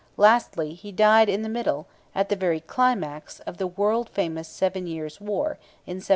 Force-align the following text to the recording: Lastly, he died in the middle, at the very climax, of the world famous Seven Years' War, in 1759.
Lastly, 0.17 0.73
he 0.73 0.91
died 0.91 1.29
in 1.29 1.43
the 1.43 1.47
middle, 1.47 1.85
at 2.15 2.29
the 2.29 2.35
very 2.35 2.59
climax, 2.59 3.39
of 3.41 3.57
the 3.57 3.67
world 3.67 4.09
famous 4.09 4.47
Seven 4.47 4.87
Years' 4.87 5.21
War, 5.21 5.59
in 5.85 5.97
1759. 6.01 6.07